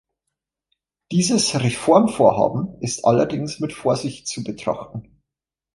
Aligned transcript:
Dieses 1.11 1.53
Reformvorhaben 1.61 2.81
ist 2.81 3.05
allerdings 3.05 3.59
mit 3.59 3.71
Vorsicht 3.71 4.27
zu 4.27 4.43
betrachten. 4.43 5.21